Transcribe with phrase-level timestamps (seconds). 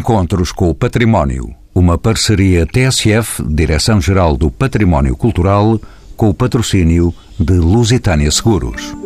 [0.00, 1.54] Encontros com o Património.
[1.74, 5.78] Uma parceria TSF, Direção-Geral do Património Cultural,
[6.16, 8.96] com o patrocínio de Lusitânia Seguros.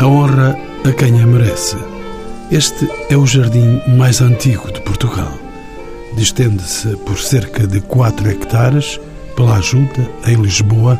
[0.00, 1.76] A honra a quem a merece.
[2.50, 5.34] Este é o jardim mais antigo de Portugal.
[6.16, 8.98] Distende-se por cerca de 4 hectares
[9.36, 10.98] pela ajuda em Lisboa,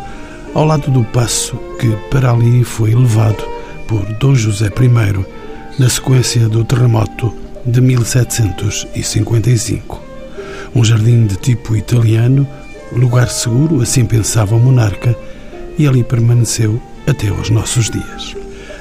[0.53, 3.43] ao lado do passo que para ali foi levado
[3.89, 5.36] por Dom José I
[5.79, 7.35] na sequência do terremoto
[7.65, 10.03] de 1755.
[10.75, 12.47] Um jardim de tipo italiano,
[12.93, 15.17] lugar seguro, assim pensava o monarca,
[15.79, 18.35] e ali permaneceu até aos nossos dias.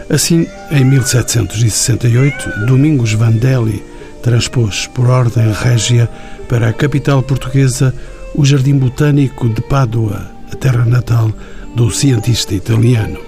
[0.09, 3.84] Assim, em 1768, Domingos Vandelli
[4.21, 6.09] transpôs por ordem régia
[6.48, 7.93] para a capital portuguesa
[8.34, 11.31] o Jardim Botânico de Pádua, a terra natal
[11.75, 13.20] do cientista italiano.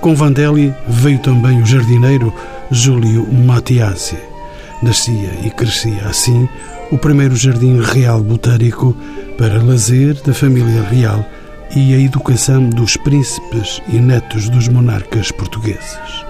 [0.00, 2.32] Com Vandelli veio também o jardineiro
[2.74, 4.18] Júlio Mattiasi.
[4.82, 6.48] Nascia e crescia assim
[6.90, 8.96] o primeiro jardim real botânico
[9.38, 11.24] para lazer da família real
[11.74, 16.24] e a educação dos príncipes e netos dos monarcas portugueses.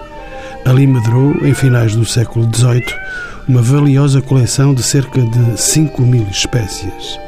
[0.65, 2.85] Ali medrou, em finais do século XVIII,
[3.47, 7.19] uma valiosa coleção de cerca de 5 mil espécies.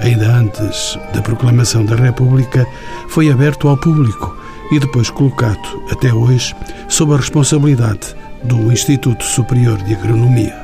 [0.00, 2.64] Ainda antes da proclamação da República,
[3.08, 4.36] foi aberto ao público
[4.70, 6.54] e depois colocado, até hoje,
[6.88, 10.54] sob a responsabilidade do Instituto Superior de Agronomia.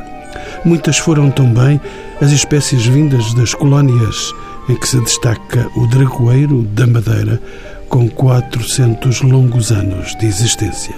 [0.65, 1.81] Muitas foram também
[2.21, 4.33] as espécies vindas das colónias
[4.69, 7.41] em que se destaca o dragoeiro da Madeira,
[7.89, 10.95] com 400 longos anos de existência.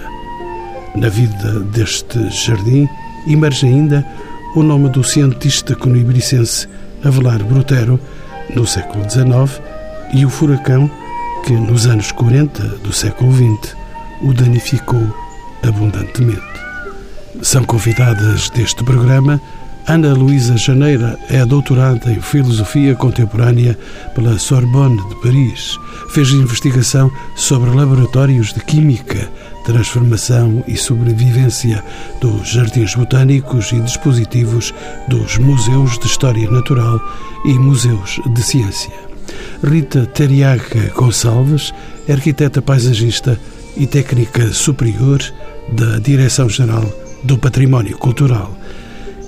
[0.95, 2.87] Na vida deste jardim
[3.27, 4.05] emerge ainda
[4.55, 6.67] o nome do cientista conibricense
[7.03, 7.99] Avelar Brutero,
[8.53, 9.61] no século XIX,
[10.13, 10.91] e o furacão
[11.45, 13.75] que, nos anos 40 do século XX,
[14.21, 15.01] o danificou
[15.63, 16.70] abundantemente.
[17.41, 19.41] São convidadas deste programa
[19.87, 23.77] Ana Luísa Janeira é doutorada em Filosofia Contemporânea
[24.13, 25.77] pela Sorbonne de Paris.
[26.11, 29.29] Fez investigação sobre laboratórios de Química,
[29.65, 31.83] transformação e sobrevivência
[32.21, 34.73] dos jardins botânicos e dispositivos
[35.07, 37.01] dos museus de História Natural
[37.43, 38.93] e museus de Ciência.
[39.63, 41.73] Rita Teriaga Gonçalves
[42.07, 43.37] é arquiteta paisagista
[43.75, 45.21] e técnica superior
[45.73, 48.55] da Direção-Geral do Património Cultural.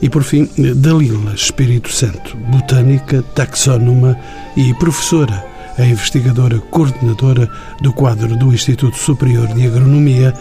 [0.02, 4.18] E, por fim, Dalila Espírito Santo, botânica, taxónoma
[4.58, 5.46] e professora,
[5.78, 7.50] a investigadora coordenadora
[7.82, 10.34] do quadro do Instituto Superior de Agronomia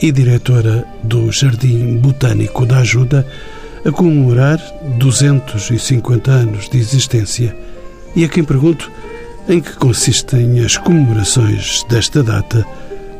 [0.00, 3.26] e diretora do Jardim Botânico da Ajuda,
[3.84, 4.58] a comemorar
[4.98, 7.54] 250 anos de existência.
[8.16, 8.90] E a quem pergunto
[9.48, 12.66] em que consistem as comemorações desta data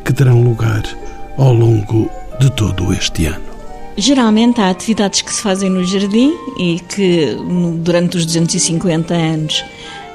[0.05, 0.83] que terão lugar
[1.37, 3.50] ao longo de todo este ano.
[3.97, 7.37] Geralmente há atividades que se fazem no jardim e que
[7.77, 9.65] durante os 250 anos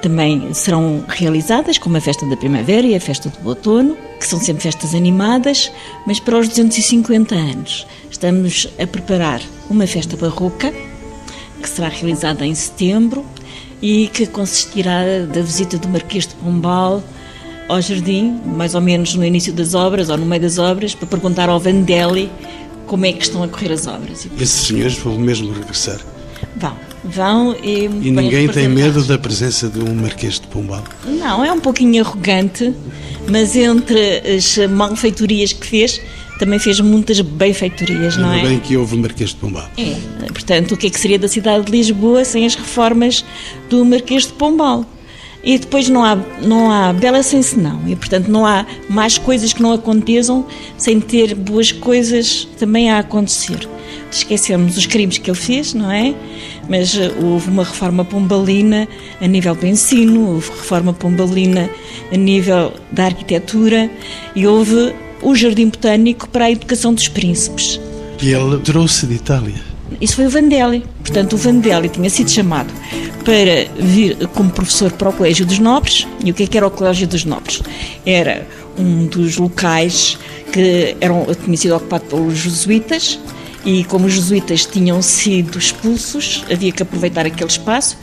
[0.01, 4.39] também serão realizadas, como a festa da primavera e a festa do outono, que são
[4.39, 5.71] sempre festas animadas,
[6.05, 10.71] mas para os 250 anos estamos a preparar uma festa barroca,
[11.61, 13.25] que será realizada em setembro
[13.81, 17.03] e que consistirá da visita do Marquês de Pombal
[17.67, 21.07] ao jardim, mais ou menos no início das obras ou no meio das obras, para
[21.07, 22.31] perguntar ao Vandelli
[22.85, 24.27] como é que estão a correr as obras.
[24.39, 25.99] Esses senhores vão mesmo regressar?
[26.55, 27.85] Vão, vão e...
[27.85, 30.83] E ninguém tem medo da presença de um Marquês de Pombal?
[31.05, 32.73] Não, é um pouquinho arrogante,
[33.29, 36.01] mas entre as malfeitorias que fez,
[36.39, 38.41] também fez muitas benfeitorias, não é?
[38.41, 39.69] bem que houve Marquês de Pombal.
[39.77, 39.95] É,
[40.27, 43.25] portanto, o que é que seria da cidade de Lisboa sem as reformas
[43.69, 44.85] do Marquês de Pombal?
[45.45, 47.79] E depois não há, não há bela sem senão.
[47.85, 50.45] E, portanto, não há mais coisas que não aconteçam
[50.75, 53.69] sem ter boas coisas também a acontecer.
[54.11, 56.15] Esquecemos os crimes que ele fez, não é?
[56.67, 58.87] Mas uh, houve uma reforma pombalina
[59.21, 61.69] a nível do ensino, houve reforma pombalina
[62.11, 63.89] a nível da arquitetura
[64.35, 67.79] e houve o Jardim Botânico para a Educação dos Príncipes.
[68.21, 69.74] E ele trouxe de Itália.
[70.01, 70.83] Isso foi o Vandelli.
[70.99, 72.73] Portanto, o Vandelli tinha sido chamado
[73.23, 76.07] para vir como professor para o Colégio dos Nobres.
[76.23, 77.61] E o que, é que era o Colégio dos Nobres?
[78.05, 80.17] Era um dos locais
[80.51, 83.19] que eram, tinha sido ocupado pelos jesuítas
[83.65, 87.97] e como os jesuítas tinham sido expulsos, havia que aproveitar aquele espaço,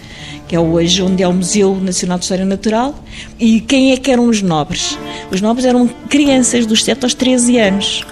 [0.49, 2.95] que é hoje onde é o Museu Nacional de História Natural.
[3.39, 4.99] E quem é que eram os nobres?
[5.31, 8.05] Os nobres eram crianças dos 7 aos 13 anos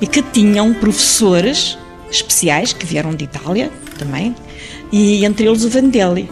[0.00, 1.78] e que tinham professores
[2.16, 4.34] especiais que vieram de Itália também,
[4.92, 6.28] e entre eles o Vandelli.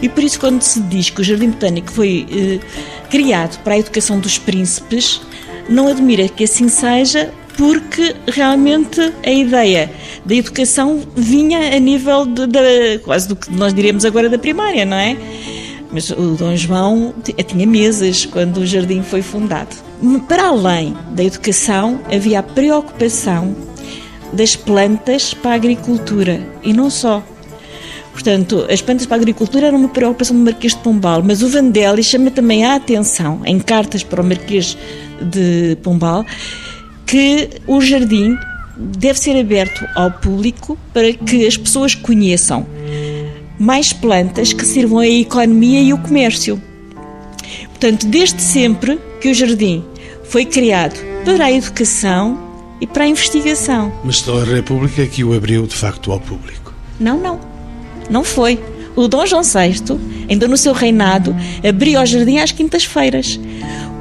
[0.00, 2.58] E por isso, quando se diz que o Jardim Botânico foi eh,
[3.10, 5.20] criado para a educação dos príncipes,
[5.68, 9.90] não admira que assim seja, porque realmente a ideia
[10.24, 14.84] da educação vinha a nível de, de, quase do que nós diremos agora da primária,
[14.84, 15.16] não é?
[15.90, 17.14] Mas o Dom João
[17.46, 19.74] tinha mesas quando o jardim foi fundado.
[20.28, 23.54] Para além da educação, havia a preocupação
[24.32, 27.22] das plantas para a agricultura e não só.
[28.12, 31.48] Portanto, as plantas para a agricultura eram uma preocupação do Marquês de Pombal, mas o
[31.48, 34.76] Vandelli chama também a atenção, em cartas para o Marquês
[35.20, 36.24] de Pombal,
[37.04, 38.36] que o jardim
[38.76, 42.66] deve ser aberto ao público para que as pessoas conheçam
[43.58, 46.60] mais plantas que sirvam à economia e ao comércio.
[47.68, 49.84] Portanto, desde sempre que o jardim
[50.24, 52.45] foi criado para a educação
[52.80, 53.92] e para a investigação.
[54.04, 56.74] Mas só a República que o abriu de facto ao público.
[56.98, 57.40] Não, não.
[58.10, 58.58] Não foi.
[58.94, 61.36] O Dom João VI, ainda no seu reinado,
[61.66, 63.38] abriu o jardim às quintas-feiras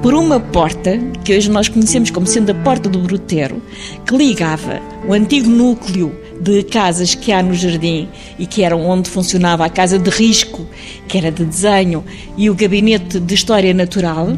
[0.02, 3.60] por uma porta, que hoje nós conhecemos como sendo a Porta do Brutero,
[4.06, 8.08] que ligava o antigo núcleo de casas que há no jardim
[8.38, 10.68] e que eram onde funcionava a casa de risco,
[11.08, 12.04] que era de desenho,
[12.38, 14.38] e o gabinete de história natural,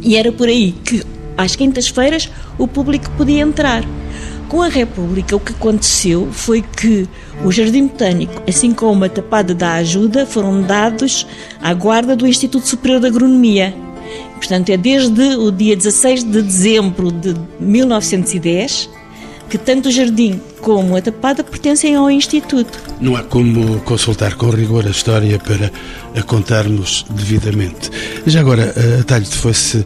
[0.00, 1.04] e era por aí que
[1.36, 3.84] às quintas-feiras o público podia entrar.
[4.48, 7.08] Com a República, o que aconteceu foi que
[7.42, 11.26] o Jardim Botânico, assim como a Tapada da Ajuda, foram dados
[11.62, 13.74] à guarda do Instituto Superior de Agronomia,
[14.42, 18.90] Portanto, é desde o dia 16 de dezembro de 1910
[19.52, 22.80] que tanto o jardim como a tapada pertencem ao Instituto.
[22.98, 25.70] Não há como consultar com rigor a história para
[26.18, 27.90] a contarmos devidamente.
[28.26, 29.84] Já agora, a talho de fosse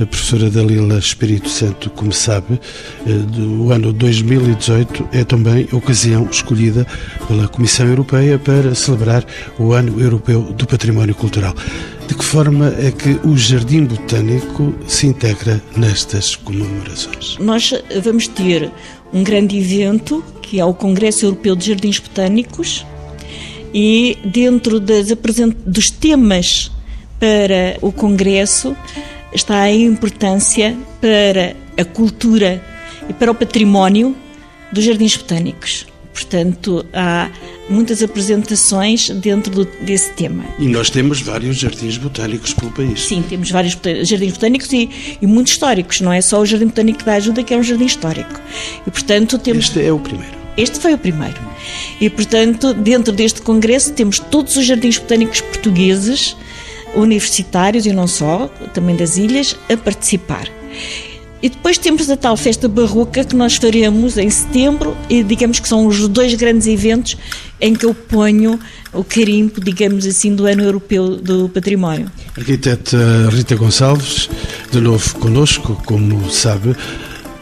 [0.00, 2.58] a professora Dalila Espírito Santo, como sabe,
[3.06, 6.84] eh, do ano 2018 é também a ocasião escolhida
[7.28, 9.24] pela Comissão Europeia para celebrar
[9.60, 11.54] o Ano Europeu do Património Cultural.
[12.06, 17.38] De que forma é que o Jardim Botânico se integra nestas comemorações?
[17.38, 17.72] Nós
[18.02, 18.70] vamos ter
[19.12, 22.84] um grande evento, que é o Congresso Europeu de Jardins Botânicos,
[23.72, 25.06] e dentro das
[25.66, 26.70] dos temas
[27.18, 28.76] para o Congresso
[29.32, 32.62] está a importância para a cultura
[33.08, 34.14] e para o património
[34.70, 35.86] dos jardins botânicos.
[36.14, 37.28] Portanto, há
[37.68, 40.44] muitas apresentações dentro do, desse tema.
[40.60, 43.00] E nós temos vários jardins botânicos pelo país.
[43.00, 44.88] Sim, temos vários jardins botânicos e,
[45.20, 47.86] e muitos históricos, não é só o Jardim Botânico da Ajuda, que é um jardim
[47.86, 48.40] histórico.
[48.86, 49.64] E, portanto, temos...
[49.64, 50.34] Este é o primeiro.
[50.56, 51.40] Este foi o primeiro.
[52.00, 56.36] E, portanto, dentro deste congresso temos todos os jardins botânicos portugueses,
[56.94, 60.48] universitários e não só, também das ilhas, a participar.
[61.42, 65.68] E depois temos a tal festa barroca que nós faremos em setembro, e digamos que
[65.68, 67.16] são os dois grandes eventos
[67.60, 68.58] em que eu ponho
[68.92, 72.10] o carimbo, digamos assim, do Ano Europeu do Património.
[72.36, 74.28] Arquiteta Rita Gonçalves,
[74.70, 76.74] de novo conosco, como sabe,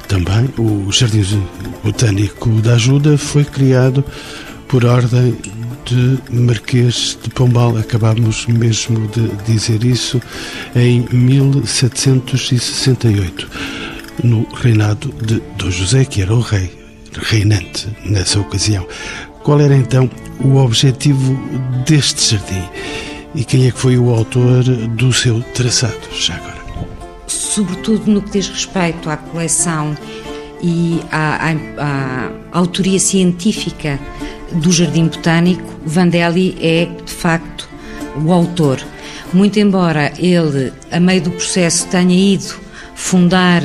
[0.08, 1.42] também o Jardim
[1.84, 4.04] Botânico da Ajuda foi criado
[4.68, 5.36] por ordem
[5.84, 7.76] de Marquês de Pombal.
[7.76, 10.20] Acabámos mesmo de dizer isso
[10.74, 13.48] em 1768
[14.22, 16.70] no reinado de Dom José, que era o rei,
[17.30, 18.86] reinante nessa ocasião.
[19.42, 20.08] Qual era então
[20.40, 21.34] o objetivo
[21.86, 22.64] deste jardim?
[23.34, 26.62] E quem é que foi o autor do seu traçado, já agora?
[27.26, 29.96] Sobretudo no que diz respeito à coleção
[30.62, 33.98] e à, à, à autoria científica
[34.52, 37.68] do Jardim Botânico, Vandelli é, de facto,
[38.22, 38.80] o autor.
[39.32, 42.54] Muito embora ele, a meio do processo, tenha ido
[42.94, 43.62] fundar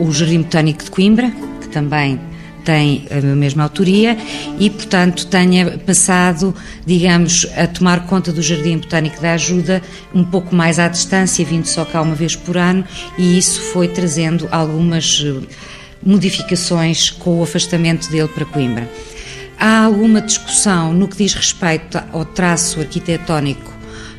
[0.00, 1.30] o Jardim Botânico de Coimbra,
[1.60, 2.18] que também
[2.64, 4.16] tem a mesma autoria
[4.58, 6.54] e, portanto, tenha passado,
[6.84, 9.82] digamos, a tomar conta do Jardim Botânico da Ajuda
[10.14, 12.84] um pouco mais à distância, vindo só cá uma vez por ano,
[13.18, 15.46] e isso foi trazendo algumas eh,
[16.02, 18.88] modificações com o afastamento dele para Coimbra.
[19.58, 23.70] Há alguma discussão no que diz respeito ao traço arquitetónico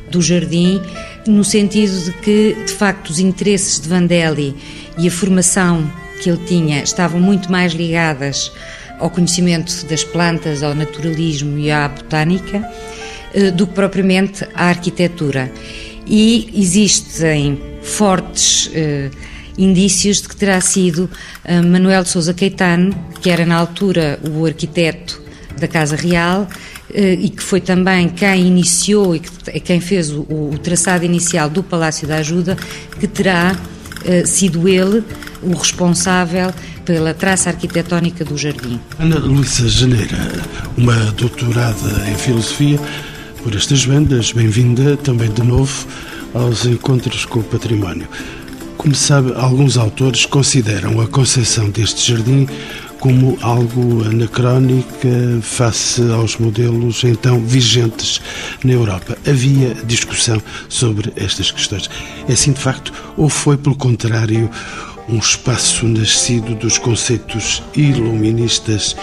[0.08, 0.80] do jardim,
[1.26, 4.54] no sentido de que, de facto, os interesses de Vandelli
[4.98, 8.52] e a formação que ele tinha estavam muito mais ligadas
[8.98, 12.68] ao conhecimento das plantas, ao naturalismo e à botânica,
[13.34, 15.50] eh, do que propriamente à arquitetura.
[16.06, 19.10] E existem fortes eh,
[19.58, 21.10] indícios de que terá sido
[21.44, 25.20] eh, Manuel de Sousa Caetano, que era na altura o arquiteto
[25.58, 26.48] da Casa Real,
[26.92, 31.48] eh, e que foi também quem iniciou e que, quem fez o, o traçado inicial
[31.48, 32.56] do Palácio da Ajuda,
[32.98, 33.56] que terá
[34.26, 35.02] sido ele
[35.42, 36.52] o responsável
[36.84, 38.80] pela traça arquitetónica do jardim.
[38.98, 40.18] Ana Luísa Janeira,
[40.76, 42.78] uma doutorada em filosofia
[43.42, 45.86] por estas bandas, bem-vinda também de novo
[46.34, 48.08] aos encontros com o património.
[48.76, 52.48] Como sabe, alguns autores consideram a concepção deste jardim
[53.02, 55.08] como algo anacrónica
[55.42, 58.20] face aos modelos então vigentes
[58.62, 59.18] na Europa.
[59.28, 61.90] Havia discussão sobre estas questões.
[62.28, 64.48] É assim de facto, ou foi pelo contrário
[65.08, 68.94] um espaço nascido dos conceitos iluministas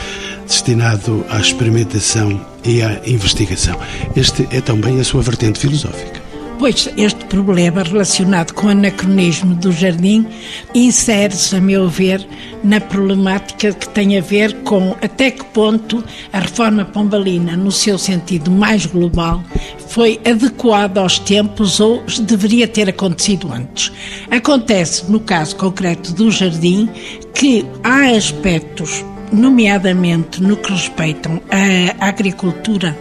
[0.48, 3.78] destinado à experimentação e à investigação?
[4.16, 6.19] Este é também a sua vertente filosófica.
[6.60, 10.28] Pois este problema relacionado com o anacronismo do jardim
[10.76, 12.28] insere-se, a meu ver,
[12.62, 17.98] na problemática que tem a ver com até que ponto a reforma pombalina, no seu
[17.98, 19.42] sentido mais global,
[19.88, 23.90] foi adequada aos tempos ou deveria ter acontecido antes.
[24.30, 26.90] Acontece, no caso concreto do jardim,
[27.34, 32.98] que há aspectos, nomeadamente no que respeitam à agricultura,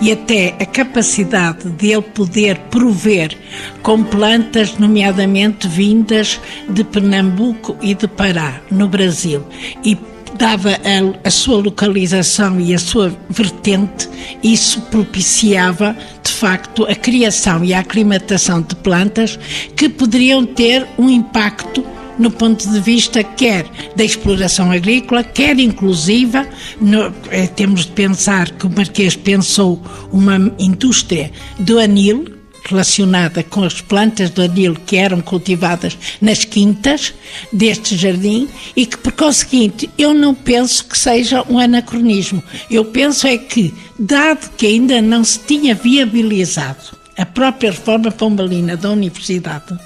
[0.00, 3.36] e até a capacidade de ele poder prover
[3.82, 9.44] com plantas, nomeadamente vindas de Pernambuco e de Pará, no Brasil,
[9.84, 9.96] e
[10.36, 14.08] dava a, a, sua localização e a sua vertente,
[14.42, 19.38] isso propiciava, de facto, a criação e a aclimatação de plantas
[19.74, 21.84] que poderiam ter um impacto
[22.18, 26.46] no ponto de vista quer da exploração agrícola, quer inclusiva,
[26.80, 29.80] no, é, temos de pensar que o Marquês pensou
[30.12, 32.36] uma indústria do anil,
[32.68, 37.14] relacionada com as plantas do anil que eram cultivadas nas quintas
[37.52, 42.42] deste jardim e que, por conseguinte, eu não penso que seja um anacronismo.
[42.68, 48.76] Eu penso é que, dado que ainda não se tinha viabilizado a própria reforma pombalina
[48.76, 49.78] da universidade,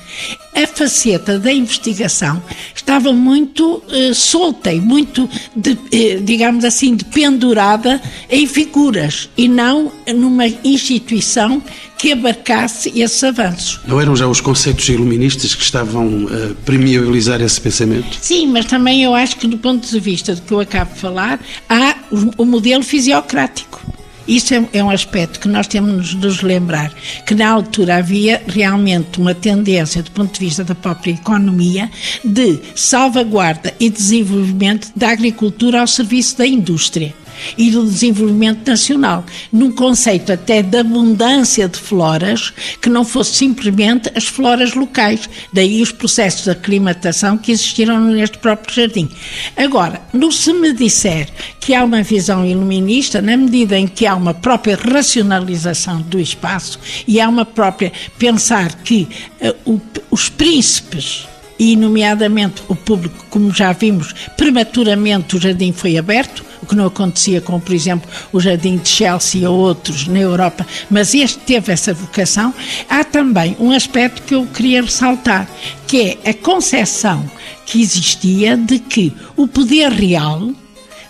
[0.55, 2.43] a faceta da investigação
[2.75, 9.93] estava muito eh, solta e muito, de, eh, digamos assim, dependurada em figuras e não
[10.15, 11.63] numa instituição
[11.97, 13.79] que abarcasse esses avanços.
[13.87, 18.17] Não eram já os conceitos iluministas que estavam a permeabilizar esse pensamento?
[18.21, 21.01] Sim, mas também eu acho que do ponto de vista do que eu acabo de
[21.01, 21.95] falar, há
[22.39, 23.90] o modelo fisiocrático
[24.31, 26.93] isso é, é, um aspecto que nós temos de nos lembrar,
[27.27, 31.91] que na altura havia realmente uma tendência, do ponto de vista da própria economia,
[32.25, 37.13] de salvaguarda e desenvolvimento da agricultura ao serviço da indústria
[37.57, 44.11] e do desenvolvimento nacional, num conceito até de abundância de floras que não fosse simplesmente
[44.15, 49.09] as floras locais, daí os processos de aclimatação que existiram neste próprio jardim.
[49.57, 51.29] Agora, no se me disser
[51.59, 56.79] que há uma visão iluminista, na medida em que há uma própria racionalização do espaço
[57.07, 59.09] e há uma própria pensar que
[59.41, 59.81] uh, o,
[60.11, 61.27] os príncipes
[61.61, 66.87] e, nomeadamente, o público, como já vimos, prematuramente o jardim foi aberto, o que não
[66.87, 71.71] acontecia com, por exemplo, o Jardim de Chelsea ou outros na Europa, mas este teve
[71.71, 72.55] essa vocação.
[72.89, 75.49] Há também um aspecto que eu queria ressaltar,
[75.87, 77.31] que é a concepção
[77.67, 80.51] que existia de que o poder real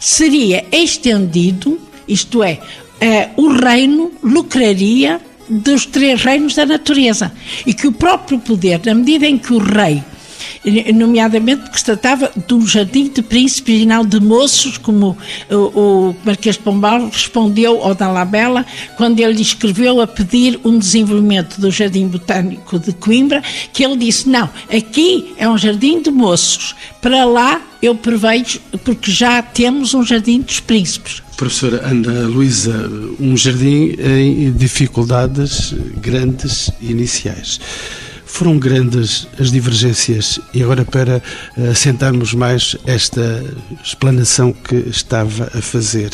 [0.00, 7.32] seria estendido, isto é, uh, o reino lucraria dos três reinos da natureza
[7.66, 10.02] e que o próprio poder, na medida em que o rei
[10.94, 15.16] nomeadamente porque se tratava de um jardim de príncipes e não de moços, como
[15.50, 18.64] o, o Marquês de Pombal respondeu ao Dalabella
[18.96, 24.28] quando ele escreveu a pedir um desenvolvimento do Jardim Botânico de Coimbra, que ele disse,
[24.28, 30.04] não, aqui é um jardim de moços, para lá eu prevejo, porque já temos um
[30.04, 31.22] jardim dos príncipes.
[31.36, 37.58] Professora Ana Luísa, um jardim em dificuldades grandes iniciais.
[38.32, 41.22] Foram grandes as divergências e agora para
[41.70, 43.44] assentarmos mais esta
[43.84, 46.10] explanação que estava a fazer.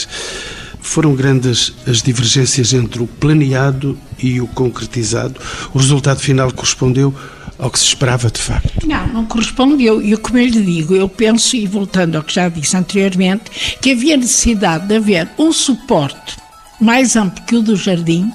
[0.80, 5.40] Foram grandes as divergências entre o planeado e o concretizado.
[5.72, 7.14] O resultado final correspondeu
[7.58, 8.84] ao que se esperava de facto?
[8.84, 10.02] Não, não correspondeu.
[10.02, 13.92] E como eu lhe digo, eu penso, e voltando ao que já disse anteriormente, que
[13.92, 16.36] havia necessidade de haver um suporte
[16.80, 18.32] mais amplo que o do jardim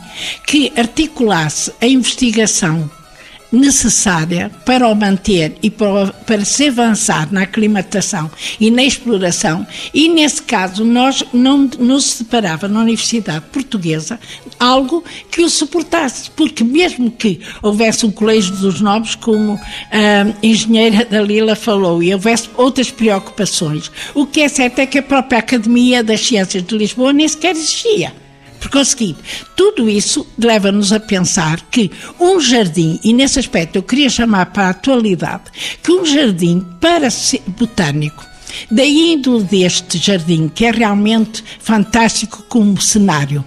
[0.48, 2.90] que articulasse a investigação
[3.52, 10.08] necessária para o manter e para, para se avançar na aclimatação e na exploração, e
[10.08, 14.20] nesse caso nós não nos separava na Universidade Portuguesa
[14.60, 19.60] algo que o suportasse, porque mesmo que houvesse um colégio dos nobres, como
[19.92, 25.04] a engenheira Dalila falou, e houvesse outras preocupações, o que é certo é que a
[25.04, 28.21] própria Academia das Ciências de Lisboa nem sequer existia.
[28.62, 29.20] Porque é o seguinte,
[29.56, 34.68] tudo isso leva-nos a pensar que um jardim, e nesse aspecto eu queria chamar para
[34.68, 35.46] a atualidade,
[35.84, 38.24] que um jardim para ser botânico,
[38.70, 43.44] da índole deste jardim, que é realmente fantástico como cenário,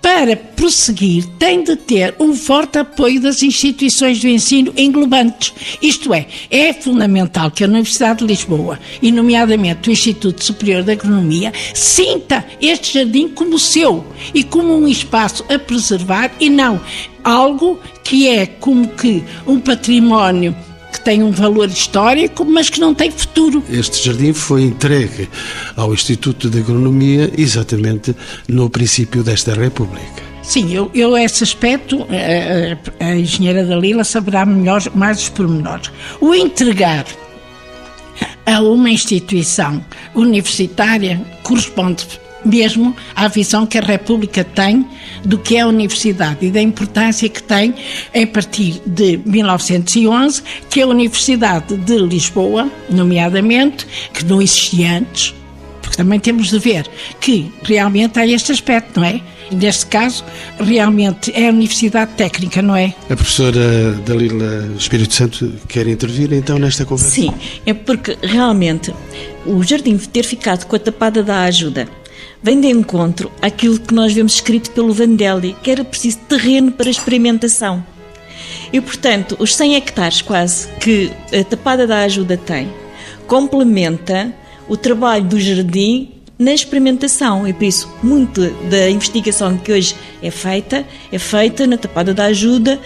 [0.00, 5.52] para prosseguir, tem de ter um forte apoio das instituições do ensino englobantes.
[5.80, 10.92] Isto é, é fundamental que a Universidade de Lisboa, e nomeadamente o Instituto Superior de
[10.92, 16.80] Agronomia, sinta este jardim como seu e como um espaço a preservar e não
[17.22, 20.54] algo que é como que um património
[20.94, 23.64] que tem um valor histórico, mas que não tem futuro.
[23.68, 25.28] Este jardim foi entregue
[25.76, 28.14] ao Instituto de Agronomia exatamente
[28.48, 30.22] no princípio desta República.
[30.40, 35.28] Sim, eu, eu esse aspecto, a, eh, eh, a engenheira Dalila saberá melhor, mais os
[35.30, 35.90] pormenores.
[36.20, 37.06] O entregar
[38.46, 39.84] a uma instituição
[40.14, 42.06] universitária corresponde
[42.44, 44.86] mesmo à visão que a República tem
[45.24, 47.74] do que é a universidade e da importância que tem
[48.14, 55.34] a partir de 1911, que a Universidade de Lisboa, nomeadamente, que não existia antes,
[55.80, 56.88] porque também temos de ver
[57.20, 59.20] que realmente há este aspecto, não é?
[59.50, 60.24] Neste caso,
[60.58, 62.94] realmente é a Universidade Técnica, não é?
[63.10, 67.14] A professora Dalila Espírito Santo quer intervir então nesta conversa?
[67.14, 67.32] Sim,
[67.66, 68.92] é porque realmente
[69.44, 71.86] o jardim ter ficado com a tapada da ajuda
[72.44, 76.90] vem de encontro àquilo que nós vemos escrito pelo Vandelli, que era preciso terreno para
[76.90, 77.82] experimentação.
[78.70, 82.70] E, portanto, os 100 hectares quase que a Tapada da Ajuda tem,
[83.26, 84.30] complementa
[84.68, 90.30] o trabalho do jardim na experimentação e por isso muito da investigação que hoje é
[90.30, 92.80] feita é feita na tapada da ajuda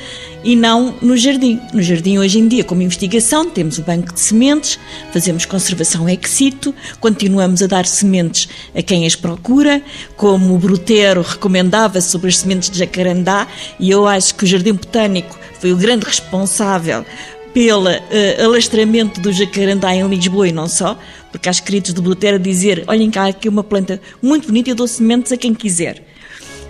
[0.48, 1.60] e não no jardim.
[1.74, 4.78] No jardim hoje em dia, como investigação, temos o banco de sementes,
[5.12, 9.82] fazemos conservação ex situ, continuamos a dar sementes a quem as procura,
[10.16, 13.46] como o Brutero recomendava sobre as sementes de jacarandá,
[13.78, 17.04] e eu acho que o Jardim Botânico foi o grande responsável
[17.52, 20.98] pelo uh, alastramento do jacarandá em Lisboa e não só,
[21.30, 24.76] porque há escritos de Brutero dizer: olhem cá, aqui uma planta muito bonita e eu
[24.76, 26.02] dou sementes a quem quiser.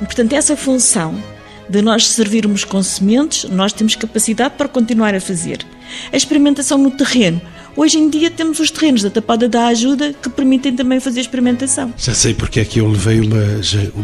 [0.02, 1.22] E, portanto, essa função
[1.68, 5.64] de nós servirmos com sementes, nós temos capacidade para continuar a fazer.
[6.12, 7.40] A experimentação no terreno
[7.78, 11.94] Hoje em dia temos os terrenos da Tapada da Ajuda que permitem também fazer experimentação.
[11.96, 13.38] Já sei porque é que eu levei uma,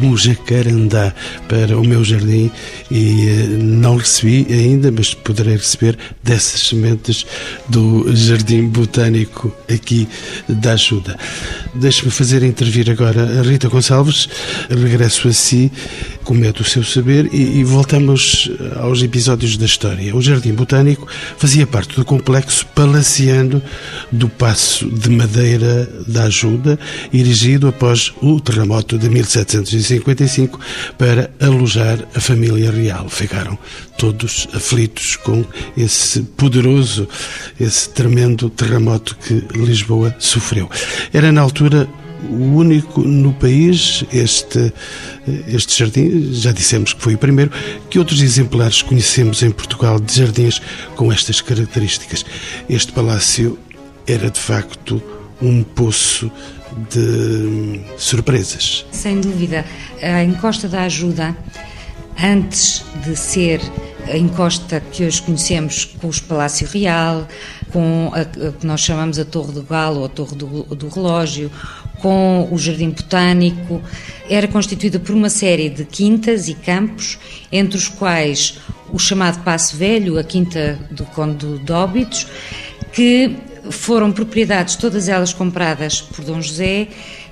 [0.01, 1.13] um jacarandá
[1.49, 2.53] para o meu jardim
[2.89, 7.27] e eh, não recebi ainda, mas poderei receber dessas sementes
[7.69, 10.07] do Jardim Botânico aqui
[10.49, 11.19] da Ajuda.
[11.75, 14.29] Deixe-me fazer intervir agora a Rita Gonçalves,
[14.71, 15.73] regresso a si,
[16.23, 20.15] como é do seu saber, e, e voltamos aos episódios da história.
[20.15, 23.64] O Jardim Botânico fazia parte do complexo palaciano
[24.11, 26.79] do Passo de Madeira da Ajuda,
[27.13, 30.59] erigido após o terremoto de 1755
[30.99, 33.09] para alojar a família real.
[33.09, 33.59] Ficaram
[33.99, 35.45] todos aflitos com
[35.77, 37.09] esse poderoso,
[37.61, 40.71] esse tremendo terremoto que Lisboa sofreu.
[41.13, 41.89] Era na altura
[42.23, 44.73] o único no país, este,
[45.47, 47.51] este jardim, já dissemos que foi o primeiro,
[47.91, 50.61] que outros exemplares conhecemos em Portugal de jardins
[50.97, 52.25] com estas características.
[52.69, 53.59] Este palácio
[54.07, 55.03] era de facto
[55.43, 56.31] um poço
[56.91, 58.87] de surpresas.
[58.91, 59.65] Sem dúvida.
[60.03, 61.37] A encosta da ajuda,
[62.19, 63.61] antes de ser
[64.07, 67.27] a encosta que hoje conhecemos com o Palácio Real,
[67.73, 71.51] com a, que nós chamamos a Torre do Galo a Torre do, do Relógio,
[72.05, 73.81] com o Jardim Botânico,
[74.29, 77.19] era constituída por uma série de quintas e campos,
[77.51, 78.59] entre os quais
[78.93, 82.27] o chamado Passo Velho, a Quinta do Conde de Óbidos,
[82.93, 83.35] que
[83.71, 86.89] foram propriedades, todas elas compradas por Dom José,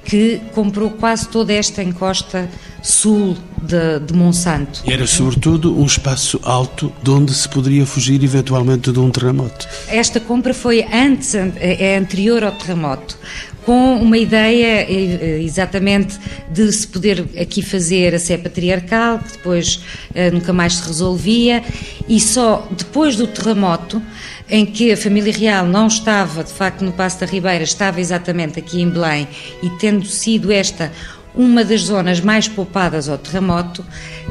[0.07, 2.49] que comprou quase toda esta encosta
[2.83, 4.83] sul de, de Monsanto.
[4.87, 9.69] E era sobretudo um espaço alto de onde se poderia fugir eventualmente de um terremoto.
[9.87, 13.19] Esta compra foi antes, é anterior ao terremoto
[13.65, 16.19] com uma ideia eh, exatamente
[16.51, 19.77] de se poder aqui fazer a sé patriarcal, que depois
[20.11, 21.63] uh, nunca mais se resolvia,
[22.09, 24.03] e só depois do terremoto
[24.49, 28.59] em que a família real não estava, de facto, no Passo da Ribeira, estava exatamente
[28.59, 29.29] aqui em Belém,
[29.63, 30.93] e tendo sido esta
[31.35, 33.85] uma das zonas mais poupadas ao terremoto,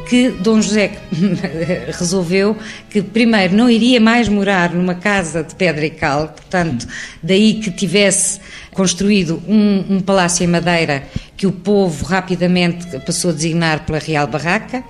[0.08, 0.91] que Dom José
[1.98, 2.56] resolveu
[2.89, 6.88] que primeiro não iria mais morar numa casa de pedra e cal, portanto,
[7.24, 8.39] daí que tivesse
[8.74, 11.04] construído um, um palácio em madeira
[11.36, 14.84] que o povo rapidamente passou a designar pela Real Barraca,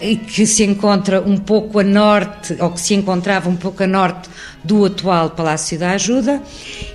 [0.00, 4.28] que se encontra um pouco a norte, ou que se encontrava um pouco a norte
[4.62, 6.42] do atual Palácio da Ajuda,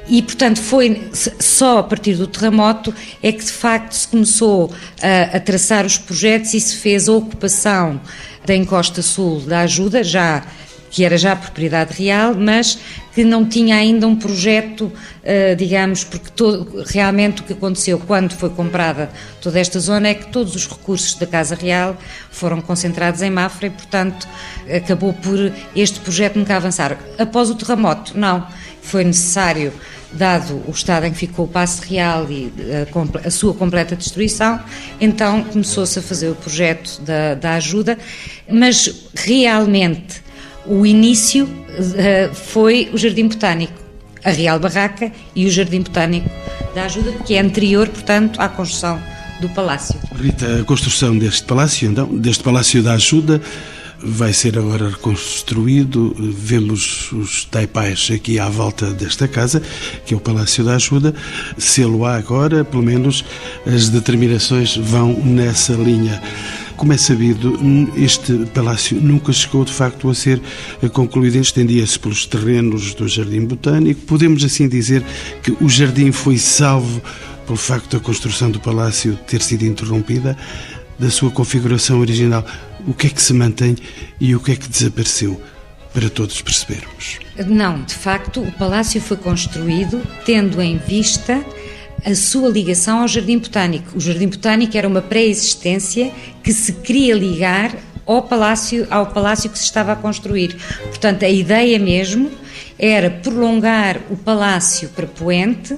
[0.07, 5.37] e portanto foi só a partir do terremoto é que de facto se começou a,
[5.37, 7.99] a traçar os projetos e se fez a ocupação
[8.45, 10.43] da encosta sul da Ajuda, já
[10.91, 12.77] que era já propriedade real, mas
[13.15, 14.91] que não tinha ainda um projeto,
[15.23, 19.09] eh, digamos, porque todo, realmente o que aconteceu quando foi comprada
[19.41, 21.97] toda esta zona é que todos os recursos da Casa Real
[22.29, 24.27] foram concentrados em Mafra e, portanto,
[24.69, 26.97] acabou por este projeto nunca avançar.
[27.17, 28.45] Após o terremoto, não,
[28.81, 29.73] foi necessário
[30.11, 32.51] dado o estado em que ficou o Passo Real e
[33.23, 34.59] a, a sua completa destruição,
[34.99, 37.97] então começou-se a fazer o projeto da, da ajuda,
[38.49, 40.21] mas realmente
[40.65, 43.73] o início uh, foi o Jardim Botânico,
[44.23, 46.29] a Real Barraca e o Jardim Botânico
[46.75, 49.01] da Ajuda, que é anterior, portanto, à construção
[49.41, 49.99] do palácio.
[50.15, 53.41] Rita, a construção deste palácio, então, deste Palácio da Ajuda,
[54.03, 56.15] vai ser agora reconstruído.
[56.17, 59.61] Vemos os taipais aqui à volta desta casa,
[60.05, 61.13] que é o Palácio da Ajuda.
[61.57, 63.23] Se lo há agora, pelo menos
[63.65, 66.21] as determinações vão nessa linha.
[66.81, 67.59] Como é sabido,
[67.95, 70.41] este palácio nunca chegou de facto a ser
[70.91, 74.01] concluído, estendia-se pelos terrenos do Jardim Botânico.
[74.07, 75.03] Podemos assim dizer
[75.43, 76.99] que o jardim foi salvo
[77.45, 80.35] pelo facto da construção do palácio ter sido interrompida
[80.97, 82.43] da sua configuração original.
[82.87, 83.75] O que é que se mantém
[84.19, 85.39] e o que é que desapareceu?
[85.93, 87.19] Para todos percebermos.
[87.45, 91.45] Não, de facto, o palácio foi construído tendo em vista
[92.05, 93.97] a sua ligação ao Jardim Botânico.
[93.97, 96.11] O Jardim Botânico era uma pré-existência
[96.43, 100.57] que se queria ligar ao palácio, ao palácio que se estava a construir.
[100.83, 102.31] Portanto, a ideia mesmo
[102.77, 105.77] era prolongar o palácio para Poente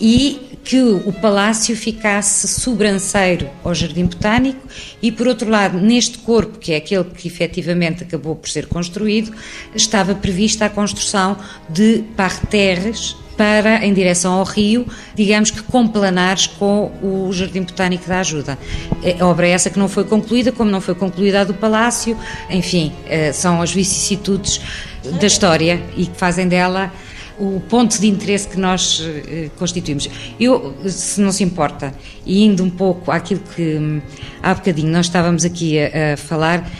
[0.00, 4.66] e que o palácio ficasse sobranceiro ao Jardim Botânico
[5.02, 9.30] e, por outro lado, neste corpo, que é aquele que efetivamente acabou por ser construído,
[9.74, 11.36] estava prevista a construção
[11.68, 18.20] de parterres para, em direção ao rio, digamos que complanares com o Jardim Botânico da
[18.20, 18.58] Ajuda.
[19.20, 22.16] Obra é essa que não foi concluída, como não foi concluída a do Palácio,
[22.50, 24.60] enfim, eh, são as vicissitudes
[25.20, 26.92] da história e que fazem dela
[27.38, 30.08] o ponto de interesse que nós uh, constituímos.
[30.38, 31.92] Eu, se não se importa,
[32.26, 34.00] indo um pouco àquilo que um,
[34.42, 36.70] há bocadinho nós estávamos aqui a, a falar,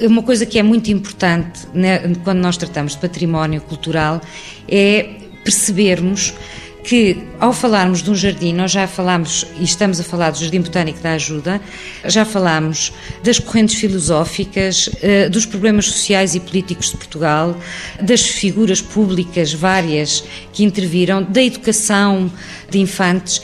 [0.00, 4.20] uma coisa que é muito importante né, quando nós tratamos de património cultural
[4.68, 5.08] é
[5.46, 6.34] percebermos
[6.82, 10.60] que, ao falarmos de um jardim, nós já falámos, e estamos a falar do Jardim
[10.60, 11.60] Botânico da Ajuda,
[12.04, 12.92] já falámos
[13.24, 17.56] das correntes filosóficas, eh, dos problemas sociais e políticos de Portugal,
[18.00, 22.30] das figuras públicas várias que interviram, da educação
[22.70, 23.42] de infantes.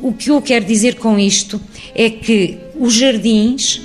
[0.00, 1.60] O que eu quero dizer com isto
[1.94, 3.80] é que os jardins,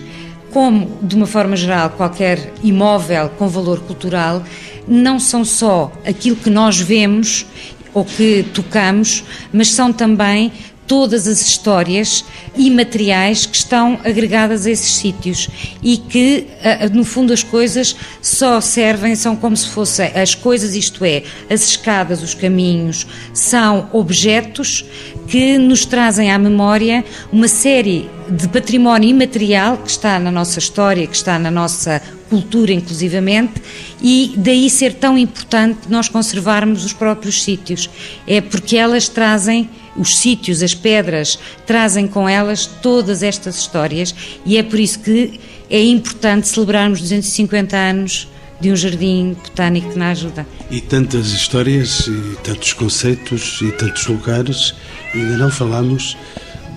[0.52, 4.44] como de uma forma geral qualquer imóvel com valor cultural,
[4.88, 7.46] não são só aquilo que nós vemos
[7.94, 10.52] ou que tocamos, mas são também
[10.88, 12.24] todas as histórias
[12.56, 15.50] imateriais que estão agregadas a esses sítios
[15.84, 16.48] e que,
[16.94, 21.68] no fundo, as coisas só servem, são como se fossem as coisas, isto é, as
[21.68, 24.86] escadas, os caminhos, são objetos
[25.28, 31.06] que nos trazem à memória uma série de património imaterial que está na nossa história,
[31.06, 33.62] que está na nossa cultura, inclusivamente,
[34.02, 37.90] e daí ser tão importante nós conservarmos os próprios sítios.
[38.26, 44.14] É porque elas trazem, os sítios, as pedras, trazem com elas todas estas histórias
[44.46, 48.28] e é por isso que é importante celebrarmos 250 anos
[48.60, 50.46] de um jardim botânico na ajuda.
[50.70, 54.74] E tantas histórias, e tantos conceitos, e tantos lugares,
[55.14, 56.18] ainda não falamos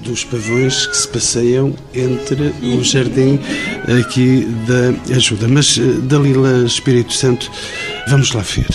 [0.03, 3.39] dos pavões que se passeiam entre o jardim
[4.01, 5.47] aqui da ajuda.
[5.49, 7.51] Mas, eh, Dalila Espírito Santo,
[8.09, 8.67] vamos lá ver.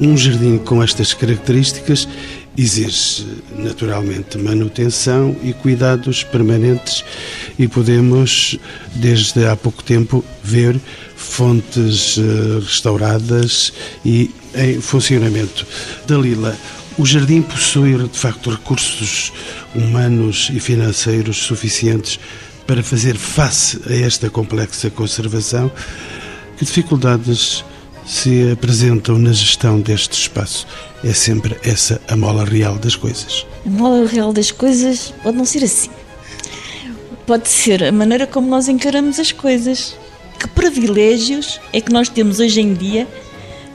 [0.00, 2.08] Um jardim com estas características
[2.56, 7.04] exige naturalmente manutenção e cuidados permanentes
[7.58, 8.58] e podemos
[8.94, 10.78] desde há pouco tempo ver
[11.16, 13.72] fontes eh, restauradas
[14.04, 15.66] e em funcionamento.
[16.06, 16.56] Dalila,
[16.98, 19.32] o jardim possui, de facto, recursos
[19.74, 22.20] humanos e financeiros suficientes
[22.66, 25.72] para fazer face a esta complexa conservação.
[26.58, 27.64] Que dificuldades
[28.06, 30.66] se apresentam na gestão deste espaço?
[31.04, 33.44] É sempre essa a mola real das coisas.
[33.66, 35.90] A mola real das coisas pode não ser assim.
[37.26, 39.96] Pode ser a maneira como nós encaramos as coisas.
[40.38, 43.08] Que privilégios é que nós temos hoje em dia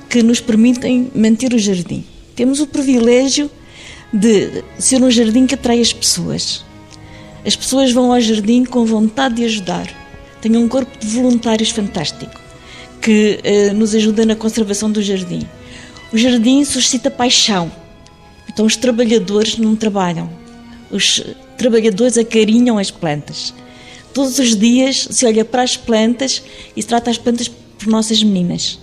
[0.09, 2.05] que nos permitem manter o jardim?
[2.33, 3.51] Temos o privilégio
[4.13, 6.63] de ser um jardim que atrai as pessoas.
[7.45, 9.87] As pessoas vão ao jardim com vontade de ajudar.
[10.41, 12.39] Tem um corpo de voluntários fantástico
[13.01, 15.47] que eh, nos ajuda na conservação do jardim.
[16.11, 17.71] O jardim suscita paixão.
[18.47, 20.29] Então os trabalhadores não trabalham.
[20.89, 21.21] Os
[21.57, 23.53] trabalhadores acarinham as plantas.
[24.13, 26.41] Todos os dias se olha para as plantas
[26.75, 28.79] e se trata as plantas por nossas meninas.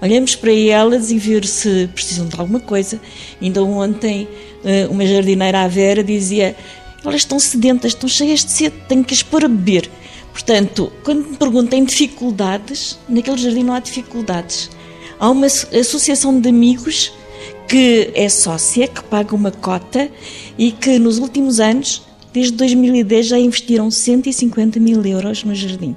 [0.00, 3.00] olhamos para elas e ver se precisam de alguma coisa.
[3.42, 4.28] Ainda ontem,
[4.64, 6.56] eh, uma jardineira à Vera dizia:
[7.04, 9.90] elas estão sedentas, estão cheias de sede, tenho que as pôr a beber.
[10.32, 14.70] Portanto, quando me perguntam dificuldades, naquele jardim não há dificuldades.
[15.20, 17.12] Há uma associação de amigos
[17.68, 20.08] que é sócia, que paga uma cota
[20.56, 22.02] e que nos últimos anos,
[22.32, 25.96] desde 2010, já investiram 150 mil euros no jardim.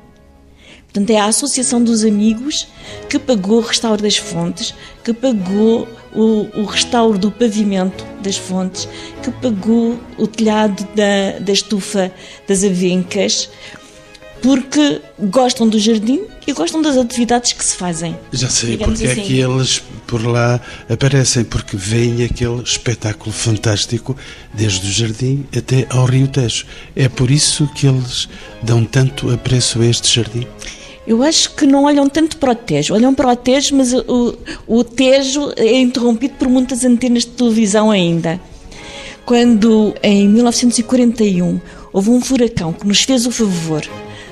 [0.91, 2.67] Portanto, é a Associação dos Amigos
[3.07, 8.89] que pagou o restauro das fontes, que pagou o, o restauro do pavimento das fontes,
[9.23, 12.11] que pagou o telhado da, da estufa
[12.45, 13.49] das avencas,
[14.41, 18.17] porque gostam do jardim e gostam das atividades que se fazem.
[18.31, 19.21] Já sei porque assim.
[19.21, 24.17] é que eles por lá aparecem, porque veem aquele espetáculo fantástico
[24.53, 26.65] desde o jardim até ao Rio Tejo.
[26.95, 28.27] É por isso que eles
[28.63, 30.47] dão tanto apreço a este jardim?
[31.05, 34.37] Eu acho que não olham tanto para o Tejo, olham para o Tejo, mas o,
[34.67, 38.39] o Tejo é interrompido por muitas antenas de televisão ainda.
[39.25, 41.61] Quando, em 1941,
[41.93, 43.87] houve um furacão que nos fez o favor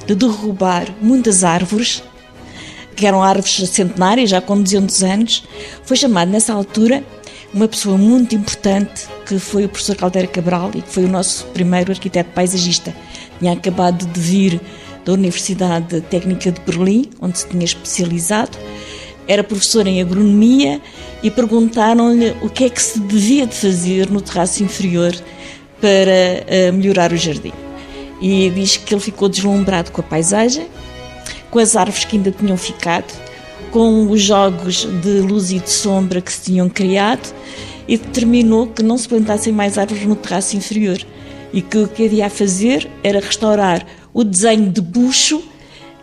[0.10, 2.02] de derrubar muitas árvores,
[2.96, 5.44] que eram árvores centenárias, já com 200 anos,
[5.84, 7.04] foi chamado nessa altura
[7.54, 11.46] uma pessoa muito importante, que foi o professor Caldeira Cabral e que foi o nosso
[11.48, 12.94] primeiro arquiteto paisagista.
[13.40, 14.62] Tinha acabado de vir
[15.06, 18.58] da Universidade Técnica de Berlim, onde se tinha especializado.
[19.28, 20.82] Era professor em agronomia
[21.22, 25.16] e perguntaram-lhe o que é que se devia de fazer no terraço inferior
[25.80, 27.54] para uh, melhorar o jardim.
[28.22, 30.68] E diz que ele ficou deslumbrado com a paisagem,
[31.50, 33.14] com as árvores que ainda tinham ficado,
[33.72, 37.34] com os jogos de luz e de sombra que se tinham criado
[37.88, 41.00] e determinou que não se plantassem mais árvores no terraço inferior
[41.52, 45.42] e que o que havia fazer era restaurar o desenho de bucho,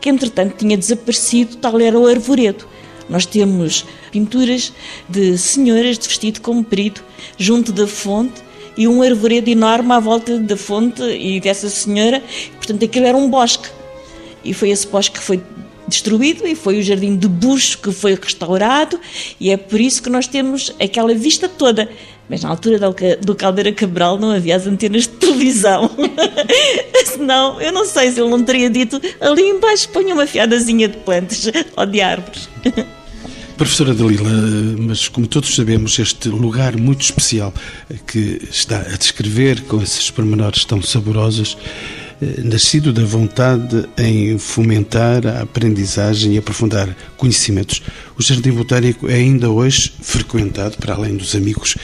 [0.00, 2.66] que entretanto tinha desaparecido, tal era o arvoredo.
[3.08, 4.72] Nós temos pinturas
[5.08, 7.00] de senhoras de vestido comprido
[7.38, 8.42] junto da fonte
[8.76, 12.22] e um arvoredo enorme à volta da fonte e dessa senhora.
[12.56, 13.68] Portanto, aquilo era um bosque.
[14.44, 15.42] E foi esse bosque que foi
[15.88, 18.98] destruído e foi o jardim de bucho que foi restaurado
[19.38, 21.88] e é por isso que nós temos aquela vista toda.
[22.28, 22.78] Mas na altura
[23.20, 25.88] do Caldeira Cabral não havia as antenas de televisão.
[27.06, 30.96] Senão, eu não sei se ele não teria dito ali embaixo ponha uma fiadazinha de
[30.98, 32.48] plantas ou de árvores.
[33.56, 34.30] Professora Dalila,
[34.78, 37.54] mas como todos sabemos, este lugar muito especial
[38.06, 41.56] que está a descrever com esses pormenores tão saborosos
[42.20, 47.82] eh, nascido da vontade em fomentar a aprendizagem e aprofundar conhecimentos.
[48.18, 51.76] O Jardim Botânico é ainda hoje frequentado, para além dos amigos